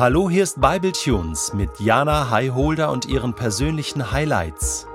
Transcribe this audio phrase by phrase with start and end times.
[0.00, 4.86] Hallo, hier ist Bible Tunes mit Jana Highholder und ihren persönlichen Highlights.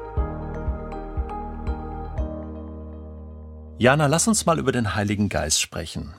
[3.78, 6.15] Jana, lass uns mal über den Heiligen Geist sprechen.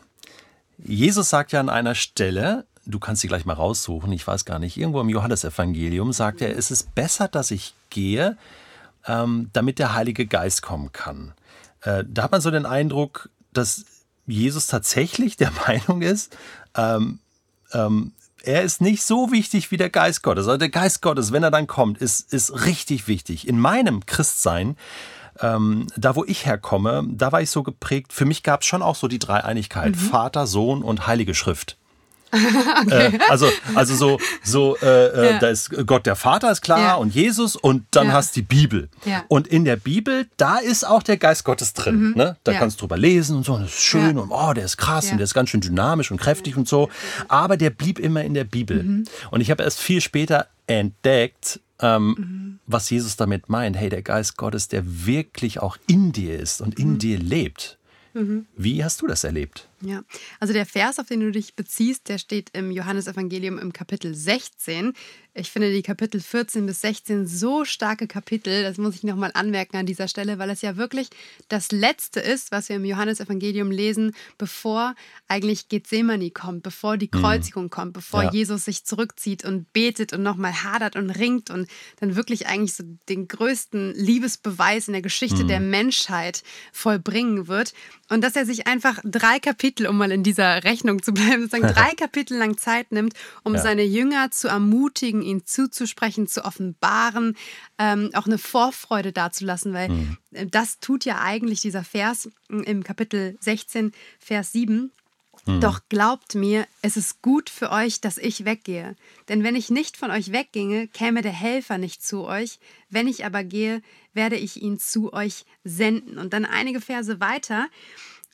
[0.78, 4.60] Jesus sagt ja an einer Stelle, du kannst sie gleich mal raussuchen, ich weiß gar
[4.60, 8.38] nicht, irgendwo im Johannesevangelium sagt er, es ist besser, dass ich gehe,
[9.04, 11.34] ähm, damit der Heilige Geist kommen kann.
[11.80, 13.84] Äh, da hat man so den Eindruck, dass
[14.28, 16.36] Jesus tatsächlich der Meinung ist,
[16.76, 17.18] ähm,
[17.72, 18.12] ähm,
[18.46, 20.46] er ist nicht so wichtig wie der Geist Gottes.
[20.46, 23.48] Also der Geist Gottes, wenn er dann kommt, ist, ist richtig wichtig.
[23.48, 24.76] In meinem Christsein,
[25.40, 28.82] ähm, da wo ich herkomme, da war ich so geprägt, für mich gab es schon
[28.82, 29.98] auch so die Dreieinigkeit, mhm.
[29.98, 31.76] Vater, Sohn und Heilige Schrift.
[32.86, 33.16] okay.
[33.16, 35.38] äh, also, also so, so äh, äh, ja.
[35.38, 36.94] da ist Gott der Vater ist klar ja.
[36.96, 38.12] und Jesus und dann ja.
[38.14, 38.88] hast die Bibel.
[39.28, 42.10] Und in der Bibel, da ist auch der Geist Gottes drin.
[42.10, 42.14] Mhm.
[42.16, 42.36] Ne?
[42.44, 44.76] Da kannst du drüber lesen und so, und das ist schön und oh, der ist
[44.76, 46.88] krass und der ist ganz schön dynamisch und kräftig und so.
[47.28, 48.82] Aber der blieb immer in der Bibel.
[48.82, 49.04] Mhm.
[49.30, 52.58] Und ich habe erst viel später entdeckt, ähm, mhm.
[52.66, 53.76] was Jesus damit meint.
[53.76, 56.98] Hey, der Geist Gottes, der wirklich auch in dir ist und in mhm.
[56.98, 57.78] dir lebt.
[58.14, 58.46] Mhm.
[58.56, 59.68] Wie hast du das erlebt?
[59.82, 60.02] Ja,
[60.40, 64.94] also der Vers, auf den du dich beziehst, der steht im Johannesevangelium im Kapitel 16.
[65.38, 69.76] Ich finde die Kapitel 14 bis 16 so starke Kapitel, das muss ich nochmal anmerken
[69.76, 71.10] an dieser Stelle, weil es ja wirklich
[71.48, 74.94] das Letzte ist, was wir im Johannesevangelium lesen, bevor
[75.28, 77.20] eigentlich Gethsemane kommt, bevor die mhm.
[77.20, 77.70] Kreuzigung mhm.
[77.70, 78.32] kommt, bevor ja.
[78.32, 81.68] Jesus sich zurückzieht und betet und nochmal hadert und ringt und
[82.00, 85.48] dann wirklich eigentlich so den größten Liebesbeweis in der Geschichte mhm.
[85.48, 87.74] der Menschheit vollbringen wird.
[88.08, 91.74] Und dass er sich einfach drei Kapitel, um mal in dieser Rechnung zu bleiben, sozusagen
[91.74, 93.14] drei Kapitel lang Zeit nimmt,
[93.44, 93.60] um ja.
[93.60, 97.36] seine Jünger zu ermutigen, ihn zuzusprechen, zu offenbaren,
[97.78, 100.16] ähm, auch eine Vorfreude dazulassen, weil mhm.
[100.50, 104.92] das tut ja eigentlich dieser Vers im Kapitel 16, Vers 7.
[105.46, 105.60] Mhm.
[105.60, 108.96] Doch glaubt mir, es ist gut für euch, dass ich weggehe.
[109.28, 112.58] Denn wenn ich nicht von euch wegginge, käme der Helfer nicht zu euch.
[112.90, 113.82] Wenn ich aber gehe,
[114.12, 116.18] werde ich ihn zu euch senden.
[116.18, 117.68] Und dann einige Verse weiter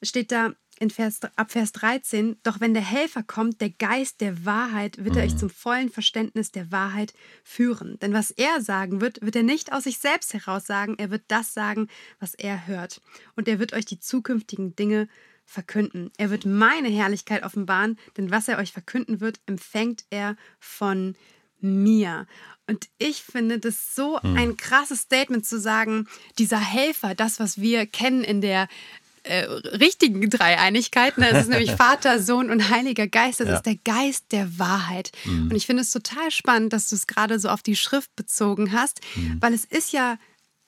[0.03, 4.45] steht da, in Vers, ab Vers 13, doch wenn der Helfer kommt, der Geist der
[4.45, 5.39] Wahrheit, wird er euch mhm.
[5.39, 7.99] zum vollen Verständnis der Wahrheit führen.
[8.01, 11.23] Denn was er sagen wird, wird er nicht aus sich selbst heraus sagen, er wird
[11.29, 11.89] das sagen,
[12.19, 13.01] was er hört.
[13.37, 15.09] Und er wird euch die zukünftigen Dinge
[15.45, 16.11] verkünden.
[16.19, 21.15] Er wird meine Herrlichkeit offenbaren, denn was er euch verkünden wird, empfängt er von
[21.61, 22.27] mir.
[22.67, 24.37] Und ich finde das so hm.
[24.37, 28.69] ein krasses Statement zu sagen, dieser Helfer, das, was wir kennen in der
[29.25, 31.19] äh, richtigen Dreieinigkeit.
[31.19, 31.31] Ne?
[31.31, 33.41] Es ist nämlich Vater, Sohn und Heiliger Geist.
[33.41, 33.55] Das ja.
[33.57, 35.13] ist der Geist der Wahrheit.
[35.25, 35.45] Mhm.
[35.45, 38.73] Und ich finde es total spannend, dass du es gerade so auf die Schrift bezogen
[38.73, 39.39] hast, mhm.
[39.41, 40.19] weil es ist ja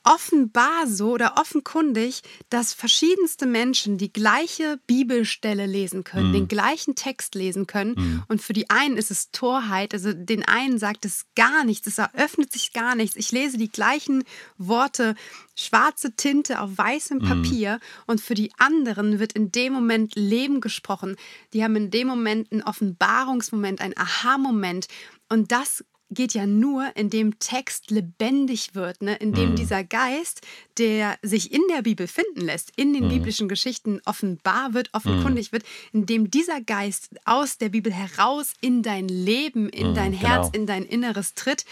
[0.04, 6.34] offenbar so oder offenkundig, dass verschiedenste Menschen die gleiche Bibelstelle lesen können, mm.
[6.34, 7.92] den gleichen Text lesen können.
[7.92, 8.22] Mm.
[8.28, 11.98] Und für die einen ist es Torheit, also den einen sagt es gar nichts, es
[11.98, 13.16] eröffnet sich gar nichts.
[13.16, 14.25] Ich lese die gleichen
[14.59, 15.14] Worte,
[15.56, 17.25] schwarze Tinte auf weißem mm.
[17.25, 21.16] Papier und für die anderen wird in dem Moment Leben gesprochen.
[21.54, 24.87] Die haben in dem Moment einen Offenbarungsmoment, einen Aha-Moment.
[25.31, 29.16] Und das geht ja nur, indem Text lebendig wird, ne?
[29.16, 29.56] indem mhm.
[29.56, 30.42] dieser Geist,
[30.78, 33.09] der sich in der Bibel finden lässt, in den mhm.
[33.09, 35.53] biblischen Geschichten offenbar wird, offenkundig mhm.
[35.53, 40.53] wird, indem dieser Geist aus der Bibel heraus in dein Leben, in mhm, dein Herz,
[40.53, 40.62] genau.
[40.62, 41.64] in dein Inneres tritt.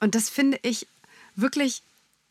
[0.00, 0.86] Und das finde ich
[1.34, 1.82] wirklich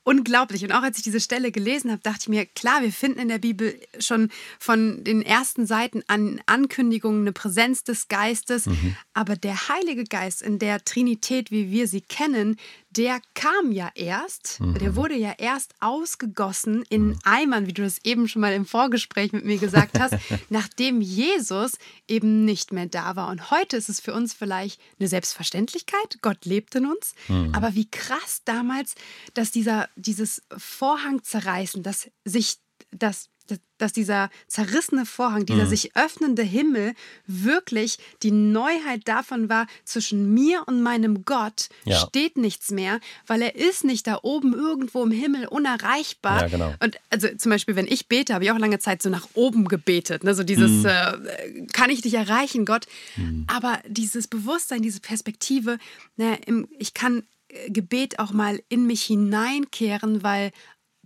[0.04, 0.64] unglaublich.
[0.64, 3.28] Und auch als ich diese Stelle gelesen habe, dachte ich mir, klar, wir finden in
[3.28, 4.30] der Bibel schon
[4.60, 8.66] von den ersten Seiten an Ankündigungen eine Präsenz des Geistes.
[8.66, 8.96] Mhm.
[9.14, 12.58] Aber der Heilige Geist in der Trinität, wie wir sie kennen,
[12.92, 14.78] der kam ja erst, mhm.
[14.78, 17.20] der wurde ja erst ausgegossen in mhm.
[17.24, 20.16] Eimern, wie du das eben schon mal im Vorgespräch mit mir gesagt hast,
[20.50, 23.30] nachdem Jesus eben nicht mehr da war.
[23.30, 27.14] Und heute ist es für uns vielleicht eine Selbstverständlichkeit, Gott lebt in uns.
[27.28, 27.56] Mhm.
[27.56, 28.96] Aber wie krass damals,
[29.34, 32.58] dass dieser, dieses Vorhang zerreißen, dass sich
[32.92, 33.31] das
[33.78, 35.70] dass dieser zerrissene Vorhang, dieser mhm.
[35.70, 36.94] sich öffnende Himmel
[37.26, 41.98] wirklich die Neuheit davon war, zwischen mir und meinem Gott ja.
[41.98, 46.42] steht nichts mehr, weil er ist nicht da oben irgendwo im Himmel unerreichbar.
[46.42, 46.74] Ja, genau.
[46.80, 49.68] Und also zum Beispiel, wenn ich bete, habe ich auch lange Zeit so nach oben
[49.68, 50.24] gebetet.
[50.24, 50.36] Ne?
[50.36, 50.86] So dieses, mhm.
[50.86, 52.86] äh, kann ich dich erreichen, Gott?
[53.16, 53.46] Mhm.
[53.48, 55.80] Aber dieses Bewusstsein, diese Perspektive,
[56.18, 60.52] ne, im, ich kann äh, Gebet auch mal in mich hineinkehren, weil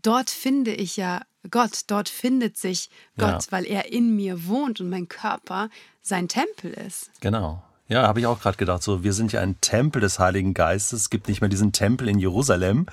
[0.01, 1.21] dort finde ich ja
[1.51, 3.51] Gott, dort findet sich Gott, ja.
[3.51, 5.69] weil er in mir wohnt und mein Körper
[6.01, 7.09] sein Tempel ist.
[7.21, 7.61] Genau.
[7.87, 11.01] Ja, habe ich auch gerade gedacht, so wir sind ja ein Tempel des Heiligen Geistes.
[11.01, 12.87] Es gibt nicht mehr diesen Tempel in Jerusalem.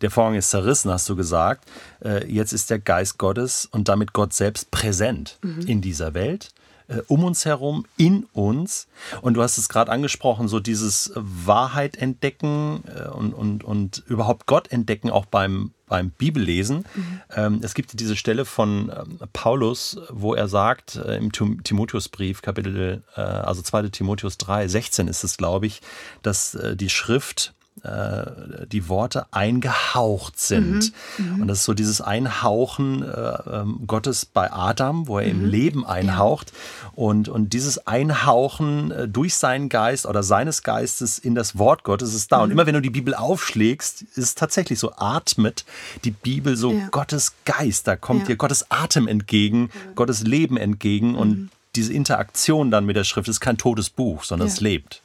[0.00, 1.68] Der Vorhang ist zerrissen, hast du gesagt.
[2.04, 5.60] Äh, jetzt ist der Geist Gottes und damit Gott selbst präsent mhm.
[5.66, 6.52] in dieser Welt.
[6.88, 8.88] äh, um uns herum, in uns.
[9.20, 14.46] Und du hast es gerade angesprochen, so dieses Wahrheit entdecken äh, und, und, und überhaupt
[14.46, 16.86] Gott entdecken, auch beim, beim Bibellesen.
[16.94, 17.20] Mhm.
[17.36, 23.02] Ähm, es gibt diese Stelle von ähm, Paulus, wo er sagt, äh, im Timotheusbrief, Kapitel,
[23.14, 23.88] also 2.
[23.90, 25.82] Timotheus 3, 16 ist es, glaube ich,
[26.22, 27.52] dass die Schrift
[27.82, 30.92] äh, die Worte eingehaucht sind.
[31.16, 35.24] Mhm, mhm, und das ist so dieses Einhauchen äh, ähm, Gottes bei Adam, wo er
[35.24, 35.30] mhm.
[35.30, 36.52] im Leben einhaucht.
[36.52, 36.90] Ja.
[36.94, 42.14] Und, und dieses Einhauchen äh, durch seinen Geist oder seines Geistes in das Wort Gottes
[42.14, 42.38] ist da.
[42.38, 42.42] Mhm.
[42.42, 45.64] Und immer wenn du die Bibel aufschlägst, ist es tatsächlich so, atmet
[46.04, 46.88] die Bibel so ja.
[46.90, 47.88] Gottes Geist.
[47.88, 48.26] Da kommt ja.
[48.26, 51.16] dir Gottes Atem entgegen, Gottes Leben entgegen.
[51.16, 51.50] Und mhm.
[51.74, 55.02] diese Interaktion dann mit der Schrift ist kein totes Buch, sondern es lebt.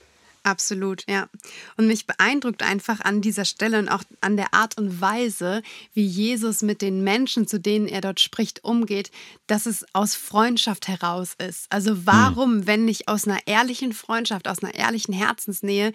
[0.48, 1.28] Absolut, ja.
[1.76, 5.62] Und mich beeindruckt einfach an dieser Stelle und auch an der Art und Weise,
[5.94, 9.12] wie Jesus mit den Menschen, zu denen er dort spricht, umgeht,
[9.48, 11.66] dass es aus Freundschaft heraus ist.
[11.70, 12.68] Also warum, mhm.
[12.68, 15.92] wenn nicht aus einer ehrlichen Freundschaft, aus einer ehrlichen Herzensnähe,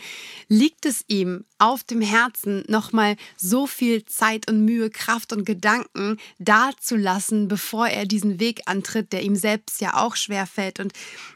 [0.49, 6.19] liegt es ihm auf dem Herzen, nochmal so viel Zeit und Mühe, Kraft und Gedanken
[6.39, 10.79] dazulassen, bevor er diesen Weg antritt, der ihm selbst ja auch schwer fällt.
[10.79, 10.93] Und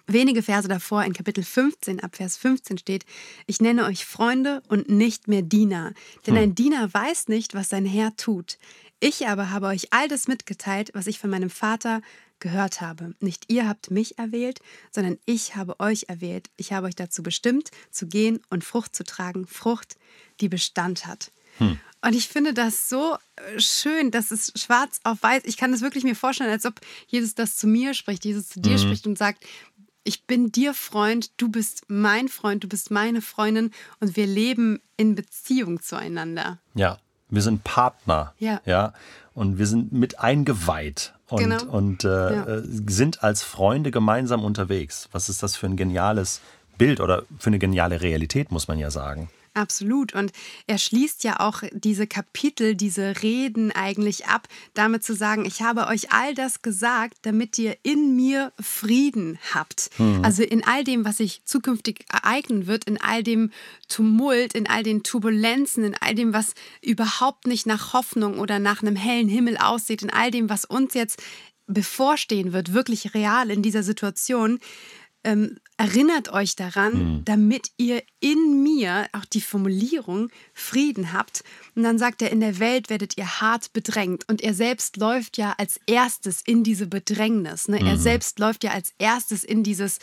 [0.07, 3.06] wenige Verse davor in Kapitel 15, ab Vers 15 steht,
[3.47, 5.93] ich nenne euch Freunde und nicht mehr Diener,
[6.27, 6.43] denn hm.
[6.43, 8.59] ein Diener weiß nicht, was sein Herr tut.
[9.01, 12.01] Ich aber habe euch all das mitgeteilt, was ich von meinem Vater
[12.39, 13.15] gehört habe.
[13.21, 14.61] Nicht ihr habt mich erwählt,
[14.91, 16.49] sondern ich habe euch erwählt.
[16.57, 19.97] Ich habe euch dazu bestimmt, zu gehen und Frucht zu tragen, Frucht,
[20.41, 21.33] die Bestand hat.
[21.59, 21.79] Hm.
[22.03, 25.81] Und ich finde das so äh, schön, dass es schwarz auf weiß, ich kann es
[25.81, 28.79] wirklich mir vorstellen, als ob Jesus das zu mir spricht, Jesus zu dir mhm.
[28.79, 29.45] spricht und sagt,
[30.07, 34.81] ich bin dir Freund, du bist mein Freund, du bist meine Freundin und wir leben
[34.97, 36.59] in Beziehung zueinander.
[36.75, 36.99] Ja,
[37.29, 38.33] wir sind Partner.
[38.39, 38.61] Ja.
[38.65, 38.93] ja
[39.35, 41.65] und wir sind mit eingeweiht und, genau.
[41.65, 42.47] und äh, ja.
[42.47, 45.09] Äh, sind als Freunde gemeinsam unterwegs.
[45.13, 46.41] Was ist das für ein geniales
[46.79, 49.29] Bild oder für eine geniale Realität, muss man ja sagen.
[49.57, 50.13] Absolut.
[50.13, 50.33] Und
[50.67, 55.87] er schließt ja auch diese Kapitel, diese Reden eigentlich ab, damit zu sagen, ich habe
[55.87, 59.89] euch all das gesagt, damit ihr in mir Frieden habt.
[59.97, 60.23] Mhm.
[60.23, 63.51] Also in all dem, was sich zukünftig ereignen wird, in all dem
[63.89, 68.83] Tumult, in all den Turbulenzen, in all dem, was überhaupt nicht nach Hoffnung oder nach
[68.83, 71.23] einem hellen Himmel aussieht, in all dem, was uns jetzt
[71.67, 74.61] bevorstehen wird, wirklich real in dieser Situation,
[75.27, 77.25] ähm, erinnert euch daran, mhm.
[77.25, 81.45] damit ihr in mir, auch die Formulierung, Frieden habt.
[81.75, 84.27] Und dann sagt er, in der Welt werdet ihr hart bedrängt.
[84.29, 87.69] Und er selbst läuft ja als erstes in diese Bedrängnis.
[87.69, 87.81] Ne?
[87.81, 87.87] Mhm.
[87.87, 89.99] Er selbst läuft ja als erstes in dieses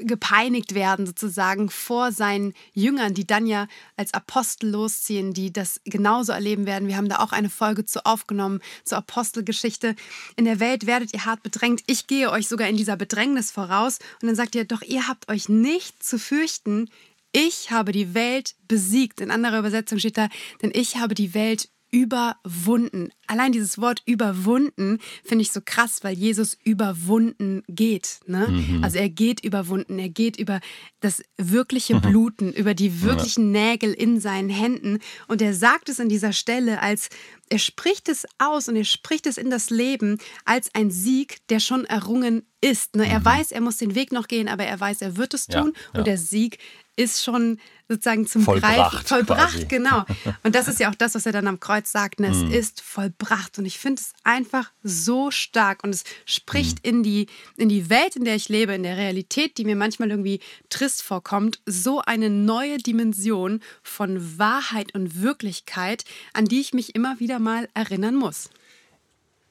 [0.00, 3.66] gepeinigt werden, sozusagen vor seinen Jüngern, die dann ja
[3.96, 6.88] als Apostel losziehen, die das genauso erleben werden.
[6.88, 9.94] Wir haben da auch eine Folge zu aufgenommen, zur Apostelgeschichte.
[10.36, 11.82] In der Welt werdet ihr hart bedrängt.
[11.86, 13.98] Ich gehe euch sogar in dieser Bedrängnis voraus.
[14.20, 16.88] Und dann sagt ihr, doch ihr habt euch nicht zu fürchten.
[17.32, 19.20] Ich habe die Welt besiegt.
[19.20, 20.28] In anderer Übersetzung steht da,
[20.62, 23.10] denn ich habe die Welt überwunden.
[23.26, 28.20] Allein dieses Wort überwunden finde ich so krass, weil Jesus überwunden geht.
[28.26, 28.48] Ne?
[28.48, 28.84] Mhm.
[28.84, 30.60] Also er geht überwunden, er geht über
[31.00, 32.00] das wirkliche mhm.
[32.02, 33.70] Bluten, über die wirklichen ja.
[33.70, 34.98] Nägel in seinen Händen.
[35.26, 37.08] Und er sagt es an dieser Stelle als,
[37.48, 41.58] er spricht es aus und er spricht es in das Leben als ein Sieg, der
[41.58, 42.94] schon errungen ist.
[42.94, 43.08] Ne?
[43.08, 43.24] Er mhm.
[43.24, 45.72] weiß, er muss den Weg noch gehen, aber er weiß, er wird es tun.
[45.74, 45.98] Ja, ja.
[45.98, 46.58] Und der Sieg
[47.00, 49.06] ist schon sozusagen zum vollbracht, Greifen.
[49.06, 49.66] Vollbracht, quasi.
[49.66, 50.04] genau.
[50.44, 52.20] Und das ist ja auch das, was er dann am Kreuz sagt.
[52.20, 52.28] Ne?
[52.28, 52.52] Es mm.
[52.52, 53.58] ist vollbracht.
[53.58, 55.82] Und ich finde es einfach so stark.
[55.82, 56.88] Und es spricht mm.
[56.88, 57.26] in, die,
[57.56, 61.02] in die Welt, in der ich lebe, in der Realität, die mir manchmal irgendwie trist
[61.02, 67.40] vorkommt, so eine neue Dimension von Wahrheit und Wirklichkeit, an die ich mich immer wieder
[67.40, 68.50] mal erinnern muss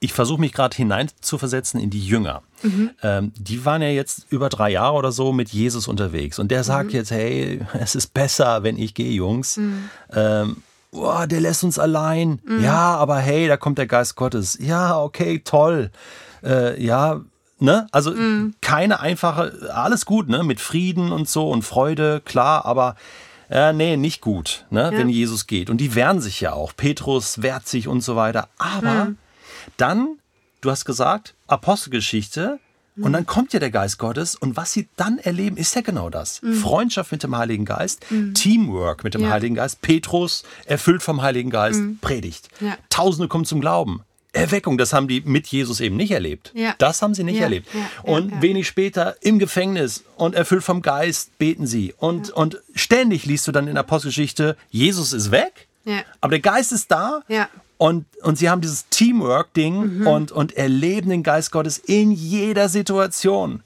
[0.00, 2.42] ich versuche mich gerade hineinzuversetzen in die Jünger.
[2.62, 2.90] Mhm.
[3.02, 6.38] Ähm, die waren ja jetzt über drei Jahre oder so mit Jesus unterwegs.
[6.38, 6.96] Und der sagt mhm.
[6.96, 9.58] jetzt, hey, es ist besser, wenn ich gehe, Jungs.
[9.58, 9.90] Mhm.
[10.12, 10.56] Ähm,
[10.92, 12.40] oh, der lässt uns allein.
[12.44, 12.64] Mhm.
[12.64, 14.58] Ja, aber hey, da kommt der Geist Gottes.
[14.58, 15.90] Ja, okay, toll.
[16.42, 17.20] Äh, ja,
[17.58, 17.86] ne?
[17.92, 18.54] Also mhm.
[18.62, 20.42] keine einfache, alles gut, ne?
[20.44, 22.96] Mit Frieden und so und Freude, klar, aber
[23.50, 24.84] äh, nee, nicht gut, ne?
[24.84, 24.92] Ja.
[24.92, 25.68] wenn Jesus geht.
[25.68, 26.72] Und die wehren sich ja auch.
[26.74, 28.48] Petrus wehrt sich und so weiter.
[28.56, 29.18] Aber mhm.
[29.76, 30.18] Dann,
[30.60, 32.58] du hast gesagt, Apostelgeschichte.
[32.96, 33.04] Mhm.
[33.04, 36.10] Und dann kommt ja der Geist Gottes und was sie dann erleben, ist ja genau
[36.10, 36.42] das.
[36.42, 36.54] Mhm.
[36.54, 38.34] Freundschaft mit dem Heiligen Geist, mhm.
[38.34, 39.30] Teamwork mit dem ja.
[39.30, 39.80] Heiligen Geist.
[39.80, 41.98] Petrus, erfüllt vom Heiligen Geist, mhm.
[42.00, 42.48] predigt.
[42.60, 42.76] Ja.
[42.88, 44.02] Tausende kommen zum Glauben.
[44.32, 46.52] Erweckung, das haben die mit Jesus eben nicht erlebt.
[46.54, 46.74] Ja.
[46.78, 47.68] Das haben sie nicht erlebt.
[48.04, 51.94] Und wenig später im Gefängnis und erfüllt vom Geist beten sie.
[51.98, 55.66] Und, und ständig liest du dann in der Apostelgeschichte, Jesus ist weg,
[56.20, 57.22] aber der Geist ist da
[57.80, 60.06] und, und sie haben dieses Teamwork-Ding mhm.
[60.06, 63.62] und, und erleben den Geist Gottes in jeder Situation.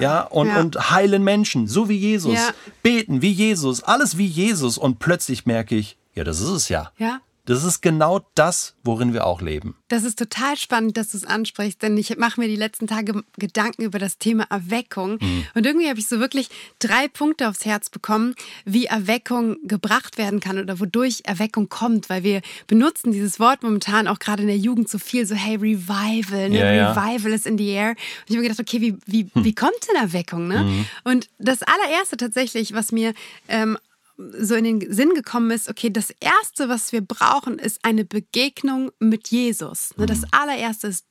[0.00, 0.60] Ja, und, Ja.
[0.60, 2.32] und heilen Menschen, so wie Jesus.
[2.32, 2.48] Ja.
[2.82, 4.78] Beten wie Jesus, alles wie Jesus.
[4.78, 6.92] Und plötzlich merke ich, ja, das ist es ja.
[6.96, 7.20] Ja.
[7.48, 9.74] Das ist genau das, worin wir auch leben.
[9.88, 13.22] Das ist total spannend, dass du es ansprichst, denn ich mache mir die letzten Tage
[13.38, 15.12] Gedanken über das Thema Erweckung.
[15.18, 15.46] Mhm.
[15.54, 18.34] Und irgendwie habe ich so wirklich drei Punkte aufs Herz bekommen,
[18.66, 24.08] wie Erweckung gebracht werden kann oder wodurch Erweckung kommt, weil wir benutzen dieses Wort momentan
[24.08, 26.58] auch gerade in der Jugend so viel, so hey, Revival, ne?
[26.58, 26.92] Ja, ja.
[26.92, 27.92] Revival is in the air.
[27.92, 29.44] Und ich habe mir gedacht, okay, wie, wie, Hm.
[29.44, 30.48] wie kommt denn Erweckung?
[30.48, 30.64] Ne?
[30.64, 30.84] Mhm.
[31.04, 33.14] Und das allererste tatsächlich, was mir
[33.48, 33.78] ähm,
[34.18, 38.90] so in den Sinn gekommen ist, okay, das Erste, was wir brauchen, ist eine Begegnung
[38.98, 39.96] mit Jesus.
[39.96, 41.06] Ne, Das allererste ist,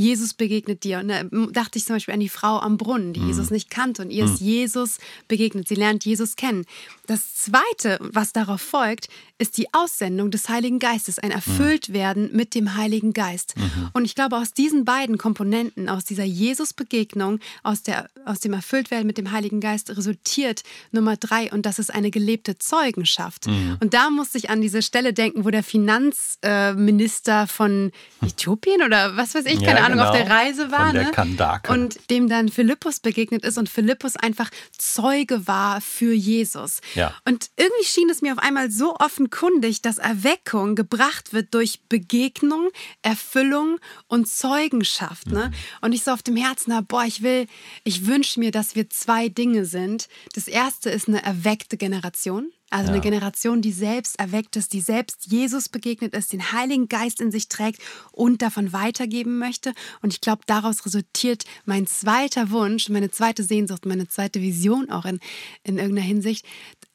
[0.00, 0.98] Jesus begegnet dir.
[0.98, 4.02] Und da dachte ich zum Beispiel an die Frau am Brunnen, die Jesus nicht kannte.
[4.02, 5.68] Und ihr ist Jesus begegnet.
[5.68, 6.64] Sie lernt Jesus kennen.
[7.06, 12.76] Das Zweite, was darauf folgt, ist die Aussendung des Heiligen Geistes, ein Erfülltwerden mit dem
[12.76, 13.54] Heiligen Geist.
[13.92, 19.06] Und ich glaube, aus diesen beiden Komponenten, aus dieser Jesus-Begegnung, aus, der, aus dem Erfülltwerden
[19.06, 21.50] mit dem Heiligen Geist, resultiert Nummer drei.
[21.52, 23.46] Und das ist eine gelebte Zeugenschaft.
[23.80, 27.92] Und da musste ich an diese Stelle denken, wo der Finanzminister von
[28.22, 30.24] Äthiopien oder was weiß ich, Ja, keine Ahnung, auf genau.
[30.24, 30.92] der Reise war.
[30.92, 31.10] Der ne?
[31.10, 31.72] Kandake.
[31.72, 36.80] Und dem dann Philippus begegnet ist und Philippus einfach Zeuge war für Jesus.
[36.94, 37.14] Ja.
[37.24, 42.68] Und irgendwie schien es mir auf einmal so offenkundig, dass Erweckung gebracht wird durch Begegnung,
[43.02, 43.78] Erfüllung
[44.08, 45.26] und Zeugenschaft.
[45.26, 45.48] Ne?
[45.48, 45.54] Mhm.
[45.80, 47.46] Und ich so auf dem Herzen habe, boah, ich will,
[47.84, 50.08] ich wünsche mir, dass wir zwei Dinge sind.
[50.34, 52.52] Das erste ist eine erweckte Generation.
[52.70, 53.02] Also eine Ja.
[53.02, 57.48] Generation, die selbst erweckt ist, die selbst Jesus begegnet ist, den Heiligen Geist in sich
[57.48, 57.80] trägt
[58.12, 59.72] und davon weitergeben möchte.
[60.02, 65.04] Und ich glaube, daraus resultiert mein zweiter Wunsch, meine zweite Sehnsucht, meine zweite Vision auch
[65.04, 65.18] in,
[65.64, 66.46] in irgendeiner Hinsicht,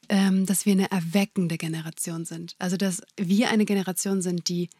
[0.08, 2.54] ähm, dass wir eine erweckende Generation sind.
[2.58, 4.70] Also dass wir eine Generation sind, die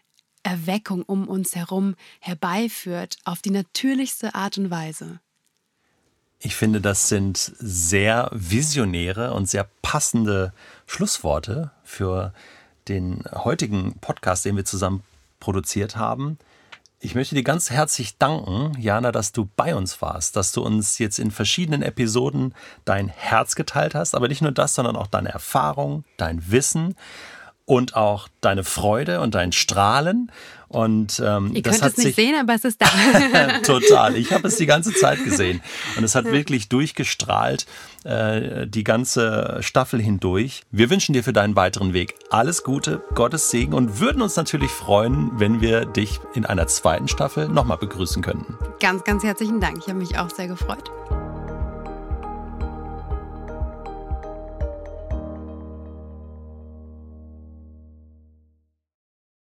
[0.42, 5.20] Erweckung um uns herum herbeiführt auf die natürlichste Art und Weise.
[6.38, 10.52] Ich finde, das sind sehr visionäre und sehr passende
[10.86, 12.32] Schlussworte für
[12.88, 15.02] den heutigen Podcast, den wir zusammen
[15.40, 16.38] produziert haben.
[17.00, 20.98] Ich möchte dir ganz herzlich danken, Jana, dass du bei uns warst, dass du uns
[20.98, 25.28] jetzt in verschiedenen Episoden dein Herz geteilt hast, aber nicht nur das, sondern auch deine
[25.30, 26.94] Erfahrung, dein Wissen
[27.66, 30.30] und auch deine Freude und dein Strahlen.
[30.68, 33.58] Und ähm, Ihr das könnt hat es nicht sich sehen, aber es ist da.
[33.62, 34.16] Total.
[34.16, 35.60] Ich habe es die ganze Zeit gesehen.
[35.96, 37.66] Und es hat wirklich durchgestrahlt,
[38.04, 40.62] äh, die ganze Staffel hindurch.
[40.70, 44.70] Wir wünschen dir für deinen weiteren Weg alles Gute, Gottes Segen und würden uns natürlich
[44.70, 48.58] freuen, wenn wir dich in einer zweiten Staffel nochmal begrüßen könnten.
[48.80, 49.78] ganz, ganz herzlichen Dank.
[49.78, 50.90] Ich habe mich auch sehr gefreut.